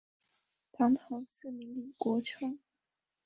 [0.71, 2.57] 唐朝赐名李国昌。